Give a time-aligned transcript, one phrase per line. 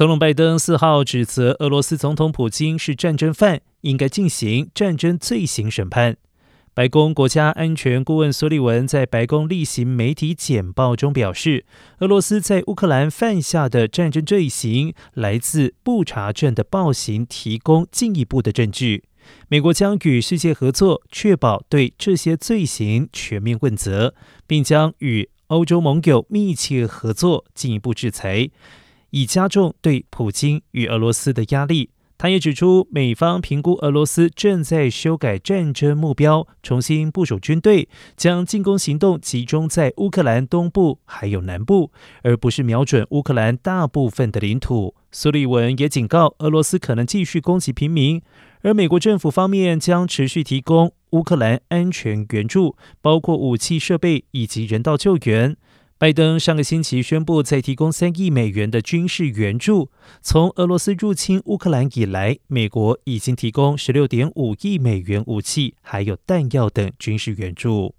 [0.00, 6.16] 总统拜登四号指责俄罗斯总统普京是战争犯，应该进行战争罪行审判。
[6.72, 11.66] 白宫国家安全顾问苏利文在白宫例行媒体简报中表示，
[11.98, 19.04] 俄罗斯在乌克兰犯下的战争罪行来自不查证的暴行，提供进一步的证据。
[19.48, 24.14] 美国将与世界合作，确保对这些罪行全面问责，
[24.46, 28.48] 并将与欧洲盟友密切合作，进一步制裁。
[29.10, 31.90] 以加重对普京与俄罗斯的压力。
[32.18, 41.90] 他也指出，美方评估俄罗斯正在修改战争目标，重新部署军队，将进攻行动集中在乌克兰东部还有南部，
[42.22, 44.94] 而不是瞄准乌克兰大部分的领土。
[45.10, 48.20] 苏利文也警告，俄罗斯可能继续攻击平民，
[48.60, 55.56] 而美国政府方面将持续提供乌克兰安全援助，包括武器设备以及人道救援。
[56.00, 59.90] 拜登上个星期宣布再提供三亿美元的军事援助。
[60.22, 67.94] 从俄罗斯入侵乌克兰以来，美国已经提供十六点五亿美元武器还有弹药等军事援助。